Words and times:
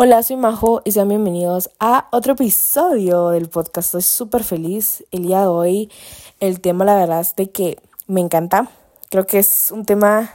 Hola, 0.00 0.22
soy 0.22 0.36
Majo 0.36 0.80
y 0.84 0.92
sean 0.92 1.08
bienvenidos 1.08 1.70
a 1.80 2.06
otro 2.12 2.34
episodio 2.34 3.30
del 3.30 3.48
podcast. 3.48 3.88
Estoy 3.88 4.02
súper 4.02 4.44
feliz 4.44 5.04
el 5.10 5.22
día 5.22 5.40
de 5.40 5.48
hoy. 5.48 5.90
El 6.38 6.60
tema, 6.60 6.84
la 6.84 6.94
verdad, 6.94 7.18
es 7.18 7.34
de 7.34 7.50
que 7.50 7.80
me 8.06 8.20
encanta. 8.20 8.70
Creo 9.10 9.26
que 9.26 9.40
es 9.40 9.72
un 9.72 9.84
tema 9.84 10.30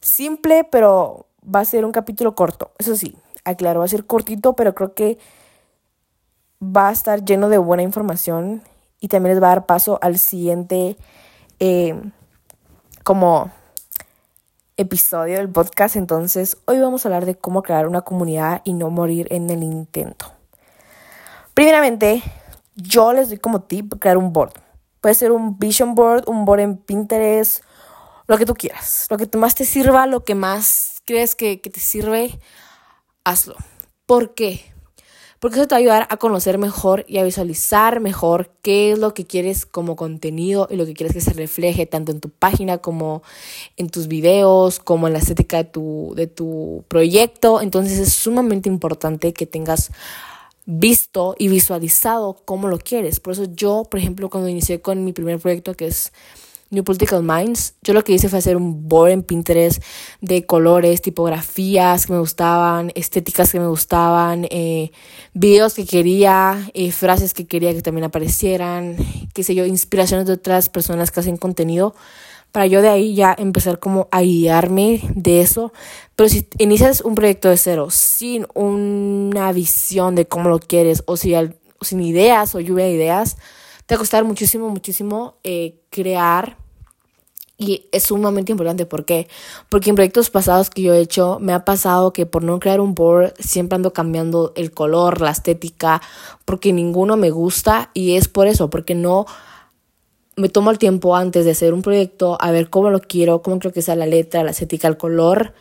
simple, 0.00 0.64
pero 0.64 1.26
va 1.44 1.60
a 1.60 1.64
ser 1.64 1.84
un 1.84 1.92
capítulo 1.92 2.34
corto. 2.34 2.72
Eso 2.76 2.96
sí, 2.96 3.14
aclaro, 3.44 3.78
va 3.78 3.84
a 3.84 3.88
ser 3.88 4.04
cortito, 4.04 4.54
pero 4.54 4.74
creo 4.74 4.94
que 4.94 5.16
va 6.60 6.88
a 6.88 6.92
estar 6.92 7.24
lleno 7.24 7.48
de 7.48 7.58
buena 7.58 7.84
información 7.84 8.62
y 8.98 9.06
también 9.06 9.36
les 9.36 9.40
va 9.40 9.46
a 9.46 9.54
dar 9.54 9.66
paso 9.66 10.00
al 10.02 10.18
siguiente, 10.18 10.96
eh, 11.60 11.94
como 13.04 13.52
episodio 14.78 15.36
del 15.36 15.50
podcast. 15.50 15.96
Entonces, 15.96 16.56
hoy 16.64 16.78
vamos 16.78 17.04
a 17.04 17.08
hablar 17.08 17.26
de 17.26 17.34
cómo 17.34 17.62
crear 17.62 17.86
una 17.86 18.00
comunidad 18.00 18.62
y 18.64 18.72
no 18.72 18.88
morir 18.88 19.26
en 19.30 19.50
el 19.50 19.62
intento. 19.62 20.32
Primeramente, 21.52 22.22
yo 22.76 23.12
les 23.12 23.28
doy 23.28 23.38
como 23.38 23.62
tip 23.62 23.94
crear 23.98 24.16
un 24.16 24.32
board. 24.32 24.52
Puede 25.00 25.14
ser 25.14 25.32
un 25.32 25.58
vision 25.58 25.94
board, 25.94 26.28
un 26.28 26.44
board 26.44 26.60
en 26.60 26.76
Pinterest, 26.76 27.62
lo 28.26 28.38
que 28.38 28.46
tú 28.46 28.54
quieras. 28.54 29.06
Lo 29.10 29.16
que 29.16 29.28
más 29.36 29.54
te 29.54 29.64
sirva, 29.64 30.06
lo 30.06 30.24
que 30.24 30.34
más 30.34 31.02
crees 31.04 31.34
que, 31.34 31.60
que 31.60 31.70
te 31.70 31.80
sirve, 31.80 32.38
hazlo. 33.24 33.56
¿Por 34.06 34.34
qué? 34.34 34.72
Porque 35.40 35.58
eso 35.58 35.68
te 35.68 35.74
va 35.74 35.76
a 35.76 35.80
ayudar 35.80 36.06
a 36.10 36.16
conocer 36.16 36.58
mejor 36.58 37.04
y 37.08 37.18
a 37.18 37.24
visualizar 37.24 38.00
mejor 38.00 38.50
qué 38.62 38.92
es 38.92 38.98
lo 38.98 39.14
que 39.14 39.24
quieres 39.24 39.66
como 39.66 39.94
contenido 39.94 40.66
y 40.70 40.76
lo 40.76 40.84
que 40.84 40.94
quieres 40.94 41.14
que 41.14 41.20
se 41.20 41.32
refleje 41.32 41.86
tanto 41.86 42.12
en 42.12 42.20
tu 42.20 42.28
página 42.28 42.78
como 42.78 43.22
en 43.76 43.88
tus 43.88 44.08
videos, 44.08 44.80
como 44.80 45.06
en 45.06 45.12
la 45.12 45.20
estética 45.20 45.58
de 45.58 45.64
tu, 45.64 46.12
de 46.16 46.26
tu 46.26 46.84
proyecto. 46.88 47.60
Entonces 47.60 47.98
es 47.98 48.12
sumamente 48.12 48.68
importante 48.68 49.32
que 49.32 49.46
tengas 49.46 49.90
visto 50.66 51.34
y 51.38 51.48
visualizado 51.48 52.36
cómo 52.44 52.68
lo 52.68 52.78
quieres. 52.78 53.20
Por 53.20 53.32
eso 53.32 53.44
yo, 53.44 53.84
por 53.90 54.00
ejemplo, 54.00 54.28
cuando 54.28 54.48
inicié 54.48 54.80
con 54.80 55.04
mi 55.04 55.12
primer 55.12 55.38
proyecto 55.38 55.74
que 55.74 55.86
es 55.86 56.12
New 56.70 56.84
Political 56.84 57.22
Minds, 57.22 57.74
yo 57.82 57.94
lo 57.94 58.04
que 58.04 58.12
hice 58.12 58.28
fue 58.28 58.38
hacer 58.38 58.56
un 58.56 58.88
board 58.88 59.10
en 59.10 59.22
Pinterest 59.22 59.82
de 60.20 60.44
colores, 60.44 61.00
tipografías 61.00 62.06
que 62.06 62.12
me 62.12 62.18
gustaban, 62.18 62.92
estéticas 62.94 63.50
que 63.52 63.58
me 63.58 63.68
gustaban, 63.68 64.46
eh, 64.50 64.90
videos 65.32 65.74
que 65.74 65.86
quería, 65.86 66.70
eh, 66.74 66.92
frases 66.92 67.32
que 67.32 67.46
quería 67.46 67.72
que 67.72 67.80
también 67.80 68.04
aparecieran, 68.04 68.96
qué 69.32 69.42
sé 69.42 69.54
yo, 69.54 69.64
inspiraciones 69.64 70.26
de 70.26 70.34
otras 70.34 70.68
personas 70.68 71.10
que 71.10 71.20
hacen 71.20 71.38
contenido, 71.38 71.94
para 72.52 72.66
yo 72.66 72.82
de 72.82 72.88
ahí 72.88 73.14
ya 73.14 73.34
empezar 73.38 73.78
como 73.78 74.08
a 74.10 74.22
guiarme 74.22 75.02
de 75.14 75.40
eso. 75.40 75.72
Pero 76.16 76.28
si 76.28 76.46
inicias 76.58 77.00
un 77.00 77.14
proyecto 77.14 77.48
de 77.48 77.56
cero, 77.56 77.88
sin 77.90 78.46
una 78.54 79.52
visión 79.52 80.14
de 80.14 80.26
cómo 80.26 80.48
lo 80.48 80.58
quieres, 80.58 81.02
o, 81.06 81.16
si 81.16 81.34
sin 81.80 82.00
ideas 82.00 82.54
o 82.54 82.60
lluvia 82.60 82.86
de 82.86 82.92
ideas, 82.92 83.36
te 83.88 83.94
va 83.94 83.96
a 83.96 84.00
costar 84.00 84.22
muchísimo, 84.24 84.68
muchísimo 84.68 85.36
eh, 85.44 85.80
crear 85.88 86.58
y 87.56 87.86
es 87.90 88.02
sumamente 88.02 88.52
importante. 88.52 88.84
¿Por 88.84 89.06
qué? 89.06 89.28
Porque 89.70 89.88
en 89.88 89.96
proyectos 89.96 90.28
pasados 90.28 90.68
que 90.68 90.82
yo 90.82 90.92
he 90.92 91.00
hecho, 91.00 91.38
me 91.40 91.54
ha 91.54 91.64
pasado 91.64 92.12
que 92.12 92.26
por 92.26 92.44
no 92.44 92.60
crear 92.60 92.82
un 92.82 92.94
board, 92.94 93.32
siempre 93.38 93.76
ando 93.76 93.94
cambiando 93.94 94.52
el 94.56 94.72
color, 94.72 95.22
la 95.22 95.30
estética, 95.30 96.02
porque 96.44 96.74
ninguno 96.74 97.16
me 97.16 97.30
gusta. 97.30 97.90
Y 97.94 98.16
es 98.16 98.28
por 98.28 98.46
eso, 98.46 98.68
porque 98.68 98.94
no 98.94 99.24
me 100.36 100.50
tomo 100.50 100.70
el 100.70 100.76
tiempo 100.76 101.16
antes 101.16 101.46
de 101.46 101.52
hacer 101.52 101.72
un 101.72 101.80
proyecto 101.80 102.36
a 102.42 102.50
ver 102.50 102.68
cómo 102.68 102.90
lo 102.90 103.00
quiero, 103.00 103.40
cómo 103.40 103.58
creo 103.58 103.72
que 103.72 103.80
sea 103.80 103.96
la 103.96 104.06
letra, 104.06 104.44
la 104.44 104.50
estética, 104.50 104.86
el 104.86 104.98
color. 104.98 105.54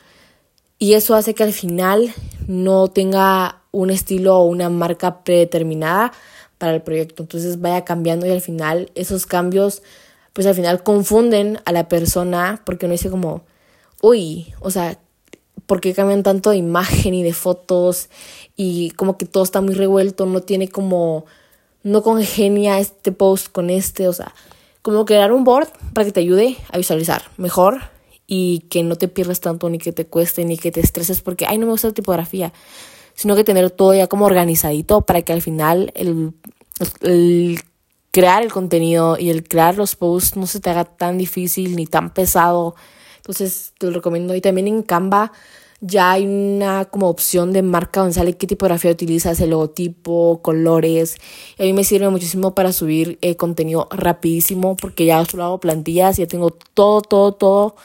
Y 0.80 0.96
eso 0.96 1.16
hace 1.16 1.34
que 1.34 1.44
al 1.44 1.54
final 1.54 2.14
no 2.46 2.90
tenga 2.90 3.62
un 3.72 3.90
estilo 3.90 4.38
o 4.38 4.44
una 4.44 4.70
marca 4.70 5.24
predeterminada, 5.24 6.12
para 6.58 6.76
el 6.76 6.82
proyecto. 6.82 7.24
Entonces 7.24 7.60
vaya 7.62 7.86
cambiando 7.86 8.26
y 8.26 8.32
al 8.32 8.42
final 8.42 8.92
esos 8.96 9.26
cambios, 9.26 9.82
pues 10.34 10.48
al 10.48 10.56
final 10.56 10.84
confunden 10.84 11.60
a 11.66 11.72
la 11.72 11.88
persona 11.88 12.62
porque 12.66 12.86
uno 12.86 12.94
dice 12.94 13.10
como, 13.10 13.44
uy, 14.02 14.54
o 14.60 14.72
sea, 14.72 15.00
¿por 15.66 15.82
qué 15.82 15.94
cambian 15.94 16.24
tanto 16.24 16.52
de 16.52 16.58
imagen 16.58 17.14
y 17.14 17.24
de 17.24 17.34
fotos? 17.34 18.10
Y 18.56 18.92
como 18.92 19.18
que 19.18 19.26
todo 19.26 19.44
está 19.44 19.62
muy 19.62 19.76
revuelto, 19.76 20.26
no 20.26 20.42
tiene 20.42 20.70
como, 20.70 21.26
no 21.84 22.02
congenia 22.02 22.80
este 22.80 23.12
post 23.12 23.52
con 23.52 23.70
este, 23.70 24.08
o 24.08 24.14
sea, 24.14 24.34
como 24.82 25.06
crear 25.06 25.32
un 25.32 25.44
board 25.44 25.68
para 25.94 26.06
que 26.06 26.12
te 26.12 26.22
ayude 26.22 26.58
a 26.72 26.78
visualizar 26.78 27.24
mejor 27.38 27.82
y 28.26 28.60
que 28.70 28.84
no 28.84 28.96
te 28.96 29.08
pierdas 29.08 29.40
tanto, 29.40 29.70
ni 29.70 29.78
que 29.78 29.92
te 29.92 30.06
cueste, 30.06 30.46
ni 30.46 30.58
que 30.58 30.72
te 30.72 30.80
estreses 30.80 31.22
porque, 31.22 31.46
ay, 31.46 31.58
no 31.58 31.66
me 31.66 31.74
gusta 31.74 31.90
la 31.90 31.94
tipografía 31.94 32.54
sino 33.18 33.36
que 33.36 33.44
tener 33.44 33.72
todo 33.72 33.96
ya 33.96 34.08
como 34.08 34.26
organizadito 34.26 35.02
para 35.02 35.24
que 35.24 35.34
al 35.34 35.42
final 35.42 35.92
el, 35.96 37.60
crear 38.12 38.44
el 38.44 38.54
contenido 38.54 39.18
y 39.20 39.32
el 39.32 39.46
crear 39.48 39.76
los 39.76 39.96
posts 39.96 40.38
no 40.38 40.46
se 40.46 40.60
te 40.60 40.70
haga 40.70 40.86
tan 40.86 41.18
difícil 41.18 41.76
ni 41.76 41.88
tan 41.88 42.14
pesado. 42.14 42.76
Entonces 43.18 43.74
te 43.80 43.88
lo 43.88 43.94
recomiendo. 43.94 44.36
Y 44.36 44.42
también 44.42 44.68
en 44.68 44.84
Canva 44.84 45.32
ya 45.82 46.12
hay 46.12 46.28
una 46.28 46.86
como 46.86 47.10
opción 47.10 47.54
de 47.54 47.64
marca 47.64 48.02
donde 48.02 48.14
sale 48.14 48.38
qué 48.38 48.46
tipografía 48.46 48.92
utilizas, 48.92 49.40
el 49.40 49.50
logotipo, 49.50 50.40
colores. 50.44 51.16
A 51.58 51.64
mí 51.64 51.74
me 51.74 51.84
sirve 51.84 52.10
muchísimo 52.10 52.54
para 52.54 52.72
subir 52.72 53.18
eh, 53.22 53.36
contenido 53.36 53.88
rapidísimo 53.90 54.76
porque 54.76 55.06
ya 55.06 55.26
solo 55.26 55.44
hago 55.44 55.60
plantillas 55.60 56.18
ya 56.18 56.28
tengo 56.28 56.52
todo, 56.52 57.02
todo, 57.02 57.32
todo 57.32 57.76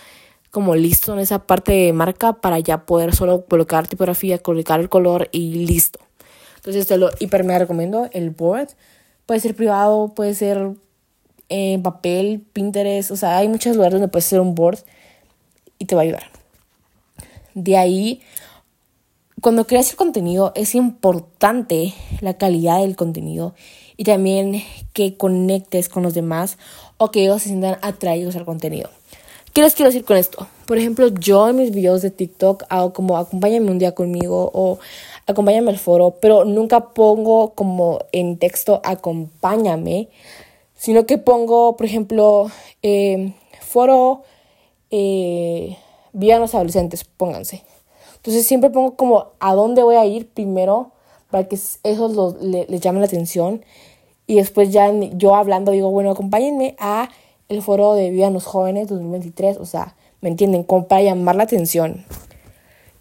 como 0.53 0.77
listo 0.77 1.15
en 1.15 1.19
esa 1.19 1.41
parte 1.47 1.73
de 1.73 1.93
marca 1.95 2.35
para 2.35 2.59
ya 2.59 2.85
poder 2.85 3.17
solo 3.17 3.47
colocar 3.47 3.89
tipografía, 3.89 4.39
colocar 4.39 4.81
el 4.81 4.91
color 4.91 5.31
y 5.33 5.67
listo. 5.67 5.99
Entonces 6.57 6.87
te 6.87 6.99
lo 6.99 7.09
hiper 7.19 7.43
me 7.43 7.59
recomiendo 7.59 8.09
el 8.13 8.31
board. 8.31 8.69
Puede 9.25 9.41
ser 9.41 9.57
privado, 9.57 10.09
puede 10.15 10.35
ser 10.35 10.73
en 11.49 11.83
papel, 11.83 12.45
Pinterest, 12.53 13.11
o 13.11 13.17
sea, 13.17 13.39
hay 13.39 13.49
muchos 13.49 13.77
lugares 13.77 13.95
donde 13.95 14.09
puedes 14.09 14.27
hacer 14.27 14.41
un 14.41 14.55
board 14.55 14.79
y 15.79 15.87
te 15.87 15.95
va 15.95 16.03
a 16.03 16.05
ayudar. 16.05 16.31
De 17.55 17.79
ahí, 17.79 18.21
cuando 19.41 19.67
creas 19.67 19.91
el 19.91 19.97
contenido 19.97 20.53
es 20.55 20.75
importante 20.75 21.95
la 22.21 22.35
calidad 22.35 22.81
del 22.81 22.95
contenido 22.95 23.55
y 23.97 24.05
también 24.05 24.63
que 24.93 25.17
conectes 25.17 25.89
con 25.89 26.03
los 26.03 26.13
demás 26.13 26.59
o 26.99 27.11
que 27.11 27.23
ellos 27.23 27.41
se 27.41 27.49
sientan 27.49 27.79
atraídos 27.81 28.37
al 28.37 28.45
contenido. 28.45 28.91
¿Qué 29.53 29.61
les 29.61 29.75
quiero 29.75 29.91
decir 29.91 30.07
con 30.07 30.17
esto? 30.17 30.47
Por 30.67 30.79
ejemplo, 30.79 31.09
yo 31.09 31.47
en 31.47 31.57
mis 31.57 31.73
videos 31.73 32.01
de 32.01 32.11
TikTok 32.11 32.65
hago 32.71 32.95
como 32.95 33.19
acompáñame 33.19 33.71
un 33.71 33.79
día 33.79 33.95
conmigo 33.95 34.51
o 34.55 34.79
acompáñame 35.27 35.71
al 35.71 35.79
foro, 35.79 36.17
pero 36.23 36.47
nunca 36.47 36.95
pongo 36.95 37.51
como 37.51 37.99
en 38.13 38.39
texto 38.39 38.81
acompáñame, 38.83 40.09
sino 40.75 41.05
que 41.05 41.19
pongo, 41.19 41.77
por 41.77 41.85
ejemplo, 41.85 42.51
eh, 42.83 43.35
foro 43.61 44.23
eh, 44.91 45.77
los 46.15 46.55
adolescentes, 46.55 47.05
pónganse. 47.05 47.63
Entonces 48.17 48.47
siempre 48.47 48.71
pongo 48.71 48.97
como 48.97 49.33
a 49.39 49.55
dónde 49.55 49.83
voy 49.83 49.97
a 49.97 50.07
ir 50.07 50.31
primero 50.31 50.93
para 51.31 51.47
que 51.47 51.57
eso 51.57 52.39
les 52.41 52.81
llame 52.81 53.01
la 53.01 53.07
atención 53.07 53.63
y 54.27 54.37
después 54.37 54.71
ya 54.71 54.91
yo 55.13 55.35
hablando 55.35 55.73
digo, 55.73 55.91
bueno, 55.91 56.13
acompáñenme 56.13 56.75
a 56.79 57.11
el 57.53 57.63
foro 57.63 57.95
de 57.95 58.11
Vivan 58.11 58.33
los 58.33 58.45
Jóvenes 58.45 58.89
2023, 58.89 59.59
o 59.59 59.67
sea, 59.67 59.95
¿me 60.21 60.29
entienden? 60.29 60.65
Como 60.65 60.89
para 60.89 61.03
llamar 61.03 61.37
la 61.37 61.45
atención. 61.45 62.05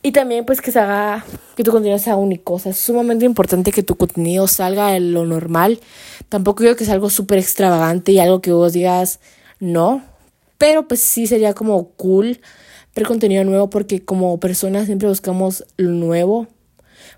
Y 0.03 0.13
también 0.13 0.45
pues 0.45 0.61
que 0.61 0.71
se 0.71 0.79
haga, 0.79 1.23
que 1.55 1.63
tu 1.63 1.71
contenido 1.71 1.99
sea 1.99 2.15
único, 2.15 2.55
o 2.55 2.59
sea, 2.59 2.71
es 2.71 2.77
sumamente 2.77 3.25
importante 3.25 3.71
que 3.71 3.83
tu 3.83 3.95
contenido 3.95 4.47
salga 4.47 4.87
de 4.87 4.99
lo 4.99 5.25
normal. 5.25 5.79
Tampoco 6.27 6.63
digo 6.63 6.75
que 6.75 6.85
sea 6.85 6.95
algo 6.95 7.09
súper 7.09 7.37
extravagante 7.37 8.11
y 8.11 8.19
algo 8.19 8.41
que 8.41 8.51
vos 8.51 8.73
digas 8.73 9.19
no, 9.59 10.01
pero 10.57 10.87
pues 10.87 11.01
sí 11.01 11.27
sería 11.27 11.53
como 11.53 11.89
cool 11.89 12.41
ver 12.95 13.05
contenido 13.05 13.43
nuevo 13.43 13.69
porque 13.69 14.03
como 14.03 14.39
personas 14.39 14.87
siempre 14.87 15.07
buscamos 15.07 15.65
lo 15.77 15.91
nuevo 15.91 16.47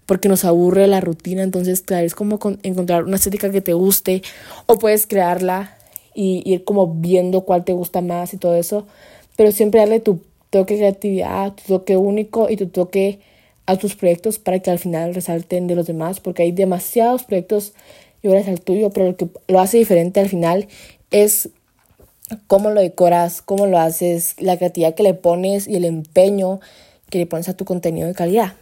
porque 0.05 0.27
nos 0.27 0.43
aburre 0.43 0.87
la 0.87 0.99
rutina, 0.99 1.43
entonces 1.43 1.81
claro, 1.81 2.05
es 2.05 2.15
como 2.15 2.39
encontrar 2.63 3.05
una 3.05 3.15
estética 3.15 3.49
que 3.49 3.61
te 3.61 3.73
guste 3.73 4.21
o 4.65 4.77
puedes 4.77 5.07
crearla 5.07 5.77
y 6.13 6.41
ir 6.49 6.63
como 6.63 6.87
viendo 6.87 7.41
cuál 7.41 7.63
te 7.63 7.73
gusta 7.73 8.01
más 8.01 8.33
y 8.33 8.37
todo 8.37 8.55
eso, 8.55 8.85
pero 9.35 9.51
siempre 9.51 9.79
darle 9.79 9.99
tu 9.99 10.19
toque 10.49 10.75
de 10.75 10.81
creatividad, 10.81 11.53
tu 11.53 11.63
toque 11.63 11.97
único 11.97 12.49
y 12.49 12.57
tu 12.57 12.67
toque 12.67 13.19
a 13.65 13.77
tus 13.77 13.95
proyectos 13.95 14.39
para 14.39 14.59
que 14.59 14.71
al 14.71 14.79
final 14.79 15.15
resalten 15.15 15.67
de 15.67 15.75
los 15.75 15.87
demás, 15.87 16.19
porque 16.19 16.43
hay 16.43 16.51
demasiados 16.51 17.23
proyectos 17.23 17.73
iguales 18.21 18.47
al 18.47 18.61
tuyo, 18.61 18.89
pero 18.89 19.07
lo 19.07 19.17
que 19.17 19.27
lo 19.47 19.59
hace 19.59 19.77
diferente 19.77 20.19
al 20.19 20.29
final 20.29 20.67
es 21.11 21.49
cómo 22.47 22.69
lo 22.69 22.81
decoras, 22.81 23.41
cómo 23.41 23.67
lo 23.67 23.79
haces, 23.79 24.35
la 24.39 24.57
creatividad 24.57 24.95
que 24.95 25.03
le 25.03 25.13
pones 25.13 25.67
y 25.67 25.75
el 25.75 25.85
empeño 25.85 26.59
que 27.09 27.19
le 27.19 27.25
pones 27.25 27.49
a 27.49 27.55
tu 27.55 27.65
contenido 27.65 28.07
de 28.07 28.13
calidad. 28.13 28.53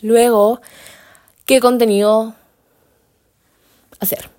Luego, 0.00 0.60
¿qué 1.44 1.60
contenido 1.60 2.34
hacer? 4.00 4.30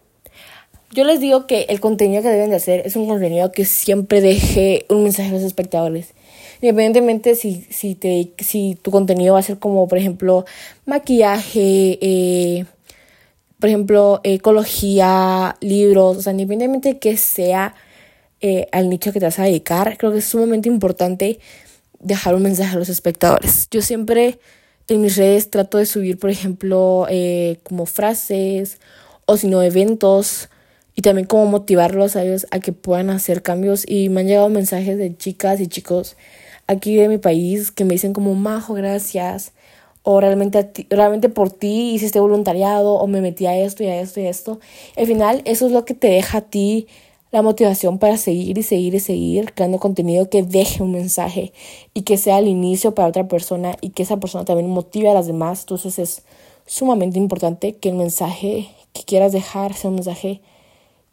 Yo 0.92 1.04
les 1.04 1.20
digo 1.20 1.46
que 1.46 1.68
el 1.70 1.80
contenido 1.80 2.24
que 2.24 2.30
deben 2.30 2.50
de 2.50 2.56
hacer 2.56 2.82
es 2.86 2.96
un 2.96 3.08
contenido 3.08 3.52
que 3.52 3.66
siempre 3.66 4.22
deje 4.22 4.86
un 4.90 5.04
mensaje 5.04 5.30
a 5.30 5.34
los 5.34 5.44
espectadores. 5.44 6.14
Independientemente 6.62 7.36
si, 7.36 7.68
si, 7.70 7.94
te, 7.94 8.34
si 8.40 8.76
tu 8.82 8.90
contenido 8.90 9.36
va 9.36 9.40
a 9.40 9.44
ser 9.44 9.60
como, 9.60 9.88
por 9.88 10.00
ejemplo, 10.00 10.46
maquillaje, 10.86 12.00
eh, 12.02 12.66
por 13.60 13.70
ejemplo, 13.70 14.20
ecología, 14.24 15.56
libros, 15.62 16.18
o 16.18 16.22
sea, 16.22 16.32
independientemente 16.32 16.94
de 16.94 17.00
que 17.00 17.18
sea 17.18 17.76
eh, 18.42 18.68
al 18.72 18.90
nicho 18.90 19.14
que 19.14 19.20
te 19.20 19.26
vas 19.26 19.38
a 19.38 19.44
dedicar, 19.44 19.98
creo 19.98 20.12
que 20.12 20.20
es 20.20 20.26
sumamente 20.26 20.70
importante 20.70 21.40
dejar 22.00 22.34
un 22.34 22.42
mensaje 22.42 22.76
a 22.76 22.80
los 22.80 22.90
espectadores. 22.90 23.68
Yo 23.70 23.82
siempre 23.82 24.40
en 24.88 25.02
mis 25.02 25.18
redes 25.18 25.52
trato 25.52 25.78
de 25.78 25.86
subir, 25.86 26.18
por 26.18 26.32
ejemplo, 26.32 27.06
eh, 27.10 27.60
como 27.64 27.86
frases 27.86 28.80
o 29.26 29.38
si 29.38 29.48
no 29.48 29.62
eventos 29.62 30.50
y 31.00 31.02
también 31.02 31.28
como 31.28 31.46
motivarlos 31.46 32.18
a 32.18 32.26
ellos 32.26 32.46
a 32.52 32.60
que 32.60 32.74
puedan 32.74 33.10
hacer 33.10 33.42
cambios. 33.42 33.86
Y 33.88 34.10
me 34.10 34.20
han 34.20 34.28
llegado 34.28 34.50
mensajes 34.50 34.98
de 34.98 35.16
chicas 35.16 35.62
y 35.62 35.68
chicos 35.68 36.18
aquí 36.68 36.98
de 36.98 37.08
mi 37.08 37.18
país 37.18 37.72
que 37.72 37.86
me 37.86 37.94
dicen 37.94 38.12
como, 38.12 38.36
Majo, 38.36 38.74
gracias. 38.74 39.54
O 40.04 40.20
realmente, 40.20 40.70
realmente 40.90 41.30
por 41.30 41.52
ti 41.52 41.92
hice 41.94 42.06
este 42.06 42.20
voluntariado 42.20 42.96
o 42.96 43.08
me 43.08 43.22
metí 43.22 43.46
a 43.46 43.58
esto 43.58 43.82
y 43.82 43.88
a 43.88 44.02
esto 44.02 44.20
y 44.20 44.26
a 44.26 44.30
esto. 44.30 44.60
Al 44.98 45.08
final, 45.08 45.42
eso 45.46 45.68
es 45.68 45.72
lo 45.72 45.86
que 45.86 45.94
te 45.94 46.10
deja 46.10 46.40
a 46.40 46.42
ti 46.42 46.88
la 47.32 47.44
motivación 47.44 47.98
para 47.98 48.18
seguir 48.18 48.58
y 48.58 48.64
seguir 48.64 48.94
y 48.94 49.00
seguir 49.00 49.54
creando 49.54 49.80
contenido 49.80 50.30
que 50.30 50.44
deje 50.44 50.84
un 50.84 50.92
mensaje 50.92 51.54
y 51.94 52.02
que 52.02 52.18
sea 52.18 52.40
el 52.40 52.50
inicio 52.50 52.94
para 52.94 53.08
otra 53.08 53.26
persona 53.30 53.78
y 53.80 53.92
que 53.92 54.04
esa 54.04 54.18
persona 54.18 54.44
también 54.44 54.70
motive 54.70 55.10
a 55.10 55.14
las 55.14 55.28
demás. 55.28 55.62
Entonces 55.62 55.98
es 55.98 56.24
sumamente 56.66 57.18
importante 57.18 57.78
que 57.78 57.88
el 57.88 57.96
mensaje 57.96 58.68
que 58.92 59.04
quieras 59.04 59.32
dejar 59.32 59.74
sea 59.76 59.92
un 59.92 59.96
mensaje 59.96 60.42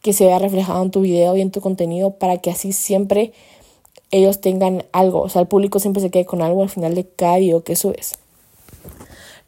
que 0.06 0.12
se 0.12 0.24
vea 0.24 0.38
reflejado 0.38 0.84
en 0.84 0.92
tu 0.92 1.00
video 1.00 1.36
y 1.36 1.40
en 1.40 1.50
tu 1.50 1.60
contenido 1.60 2.12
para 2.12 2.38
que 2.38 2.48
así 2.48 2.70
siempre 2.70 3.32
ellos 4.12 4.40
tengan 4.40 4.84
algo, 4.92 5.20
o 5.20 5.28
sea, 5.28 5.42
el 5.42 5.48
público 5.48 5.80
siempre 5.80 6.00
se 6.00 6.12
quede 6.12 6.24
con 6.24 6.42
algo 6.42 6.62
al 6.62 6.68
final 6.68 6.94
de 6.94 7.08
cada 7.08 7.38
video 7.38 7.64
que 7.64 7.74
subes. 7.74 8.12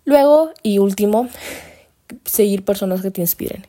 Luego 0.04 0.50
y 0.64 0.78
último, 0.78 1.28
seguir 2.24 2.64
personas 2.64 3.02
que 3.02 3.12
te 3.12 3.20
inspiren. 3.20 3.68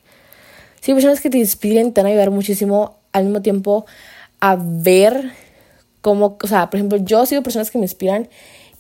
Sí, 0.82 0.96
personas 0.96 1.22
que 1.22 1.30
te 1.30 1.38
inspiren 1.38 1.94
te 1.94 2.02
van 2.02 2.08
a 2.08 2.10
ayudar 2.10 2.32
muchísimo 2.32 2.98
al 3.12 3.26
mismo 3.26 3.44
tiempo 3.44 3.86
a 4.40 4.58
ver 4.60 5.32
cómo, 6.02 6.40
o 6.42 6.48
sea, 6.48 6.72
por 6.72 6.80
ejemplo, 6.80 6.98
yo 6.98 7.24
sigo 7.28 7.44
personas 7.44 7.70
que 7.70 7.78
me 7.78 7.86
inspiran 7.86 8.30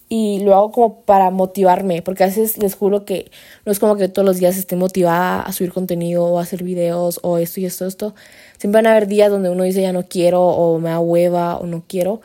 y 0.10 0.40
lo 0.40 0.56
hago 0.56 0.72
como 0.72 1.02
para 1.02 1.30
motivarme, 1.30 2.02
porque 2.02 2.24
a 2.24 2.28
veces 2.28 2.58
les 2.58 2.74
juro 2.74 3.06
que 3.06 3.30
no 3.66 3.72
es 3.72 3.80
como 3.80 3.96
que 3.96 4.10
todos 4.10 4.26
los 4.26 4.40
días 4.40 4.58
esté 4.58 4.76
motivada 4.76 5.42
a 5.42 5.52
subir 5.54 5.72
contenido 5.72 6.26
o 6.26 6.40
a 6.40 6.42
hacer 6.42 6.64
videos 6.64 7.20
o 7.22 7.38
esto 7.38 7.60
y 7.60 7.66
esto, 7.66 7.86
esto. 7.86 8.16
Siempre 8.58 8.80
van 8.80 8.88
a 8.88 8.92
haber 8.92 9.08
días 9.08 9.30
donde 9.30 9.52
uno 9.52 9.64
dice 9.64 9.84
ya 9.84 9.94
no 9.94 10.08
quiero 10.08 10.42
o 10.42 10.80
me 10.80 10.90
da 10.90 11.00
hueva 11.00 11.58
o 11.58 11.68
no 11.68 11.84
quiero, 11.88 12.22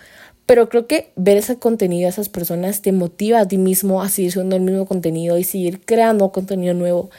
pero 0.47 0.71
creo 0.71 0.87
que 0.87 1.13
ver 1.17 1.37
ese 1.37 1.59
contenido 1.59 2.07
a 2.07 2.11
esas 2.11 2.31
personas 2.31 2.81
te 2.81 2.93
motiva 2.93 3.41
a 3.41 3.49
ti 3.49 3.59
mismo 3.59 4.03
a 4.03 4.09
seguir 4.09 4.33
subiendo 4.33 4.57
el 4.57 4.63
mismo 4.63 4.87
contenido 4.87 5.37
y 5.37 5.45
seguir 5.45 5.85
creando 5.85 6.33
contenido 6.33 6.73
nuevo, 6.73 7.11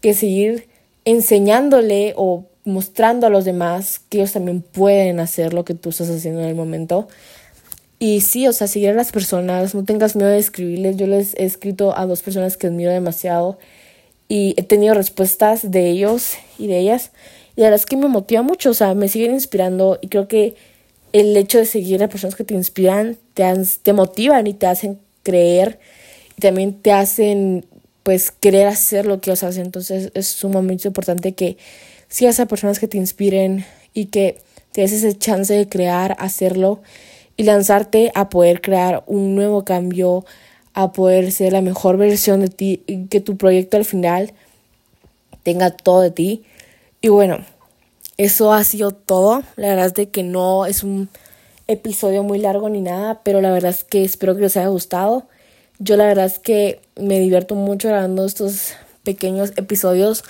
que 0.00 0.14
seguir 0.14 0.68
enseñándole 1.04 2.14
o 2.16 2.46
mostrando 2.64 3.26
a 3.26 3.30
los 3.30 3.44
demás 3.44 4.00
que 4.08 4.18
ellos 4.18 4.32
también 4.32 4.60
pueden 4.60 5.20
hacer 5.20 5.54
lo 5.54 5.64
que 5.64 5.74
tú 5.74 5.90
estás 5.90 6.10
haciendo 6.10 6.40
en 6.40 6.48
el 6.48 6.54
momento. 6.54 7.06
Y 7.98 8.20
sí, 8.20 8.46
o 8.46 8.52
sea, 8.52 8.66
seguir 8.66 8.90
a 8.90 8.94
las 8.94 9.10
personas, 9.10 9.74
no 9.74 9.84
tengas 9.84 10.16
miedo 10.16 10.28
de 10.28 10.38
escribirles. 10.38 10.96
Yo 10.96 11.06
les 11.06 11.34
he 11.36 11.44
escrito 11.44 11.96
a 11.96 12.04
dos 12.06 12.22
personas 12.22 12.56
que 12.56 12.66
admiro 12.66 12.90
demasiado 12.90 13.58
y 14.28 14.54
he 14.58 14.62
tenido 14.62 14.94
respuestas 14.94 15.70
de 15.70 15.90
ellos 15.90 16.34
y 16.58 16.66
de 16.66 16.78
ellas. 16.78 17.12
Y 17.56 17.62
la 17.62 17.68
verdad 17.68 17.80
es 17.80 17.86
que 17.86 17.96
me 17.96 18.08
motiva 18.08 18.42
mucho, 18.42 18.70
o 18.70 18.74
sea, 18.74 18.94
me 18.94 19.08
siguen 19.08 19.32
inspirando 19.32 19.98
y 20.02 20.08
creo 20.08 20.28
que 20.28 20.56
el 21.12 21.34
hecho 21.36 21.58
de 21.58 21.64
seguir 21.64 22.02
a 22.02 22.08
personas 22.08 22.34
que 22.34 22.44
te 22.44 22.52
inspiran 22.52 23.16
te, 23.32 23.44
te 23.82 23.92
motivan 23.94 24.46
y 24.46 24.52
te 24.52 24.66
hacen 24.66 24.98
creer 25.22 25.78
y 26.36 26.40
también 26.42 26.74
te 26.74 26.92
hacen 26.92 27.64
pues 28.02 28.30
querer 28.30 28.66
hacer 28.66 29.06
lo 29.06 29.20
que 29.20 29.30
ellos 29.30 29.42
hacen. 29.42 29.64
Entonces 29.64 30.10
es 30.12 30.26
sumamente 30.26 30.86
importante 30.86 31.32
que 31.32 31.56
sigas 32.08 32.40
a 32.40 32.46
personas 32.46 32.78
que 32.78 32.88
te 32.88 32.98
inspiren 32.98 33.64
y 33.94 34.06
que 34.06 34.38
te 34.72 34.82
des 34.82 34.92
ese 34.92 35.16
chance 35.16 35.54
de 35.54 35.66
crear, 35.66 36.14
hacerlo 36.18 36.82
y 37.36 37.44
lanzarte 37.44 38.12
a 38.14 38.28
poder 38.28 38.60
crear 38.60 39.02
un 39.06 39.34
nuevo 39.34 39.64
cambio, 39.64 40.24
a 40.74 40.92
poder 40.92 41.32
ser 41.32 41.52
la 41.52 41.60
mejor 41.60 41.96
versión 41.96 42.40
de 42.40 42.48
ti 42.48 42.82
y 42.86 43.06
que 43.06 43.20
tu 43.20 43.36
proyecto 43.36 43.76
al 43.76 43.84
final 43.84 44.32
tenga 45.42 45.70
todo 45.70 46.00
de 46.00 46.10
ti. 46.10 46.44
Y 47.00 47.08
bueno, 47.08 47.38
eso 48.16 48.52
ha 48.52 48.64
sido 48.64 48.90
todo. 48.90 49.42
La 49.56 49.68
verdad 49.68 49.86
es 49.86 49.94
de 49.94 50.08
que 50.08 50.22
no 50.22 50.66
es 50.66 50.82
un 50.82 51.08
episodio 51.68 52.22
muy 52.22 52.38
largo 52.38 52.68
ni 52.68 52.80
nada, 52.80 53.20
pero 53.22 53.40
la 53.40 53.50
verdad 53.50 53.70
es 53.70 53.84
que 53.84 54.04
espero 54.04 54.34
que 54.34 54.42
les 54.42 54.56
haya 54.56 54.68
gustado. 54.68 55.26
Yo 55.78 55.96
la 55.96 56.06
verdad 56.06 56.26
es 56.26 56.38
que 56.38 56.80
me 56.96 57.18
divierto 57.18 57.54
mucho 57.54 57.88
grabando 57.88 58.24
estos 58.24 58.72
pequeños 59.02 59.52
episodios 59.56 60.24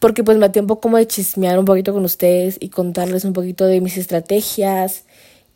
porque 0.00 0.24
pues 0.24 0.38
me 0.38 0.46
da 0.46 0.52
tiempo 0.52 0.80
como 0.80 0.96
de 0.96 1.06
chismear 1.06 1.58
un 1.58 1.64
poquito 1.64 1.92
con 1.92 2.04
ustedes 2.04 2.56
y 2.60 2.68
contarles 2.68 3.24
un 3.24 3.32
poquito 3.32 3.66
de 3.66 3.80
mis 3.80 3.96
estrategias 3.96 5.04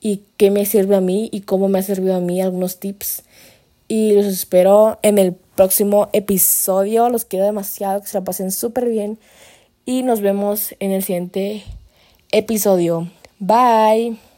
y 0.02 0.22
qué 0.36 0.50
me 0.50 0.66
sirve 0.66 0.96
a 0.96 1.00
mí 1.00 1.28
y 1.32 1.42
cómo 1.42 1.68
me 1.68 1.78
ha 1.78 1.82
servido 1.82 2.16
a 2.16 2.20
mí 2.20 2.42
algunos 2.42 2.80
tips. 2.80 3.22
Y 3.86 4.12
los 4.14 4.26
espero 4.26 4.98
en 5.02 5.18
el 5.18 5.32
próximo 5.32 6.08
episodio. 6.12 7.08
Los 7.08 7.24
quiero 7.24 7.46
demasiado, 7.46 8.00
que 8.00 8.08
se 8.08 8.18
la 8.18 8.24
pasen 8.24 8.50
súper 8.50 8.88
bien. 8.88 9.18
Y 9.86 10.02
nos 10.02 10.20
vemos 10.20 10.74
en 10.80 10.90
el 10.90 11.04
siguiente 11.04 11.62
episodio. 12.32 13.08
Bye. 13.38 14.31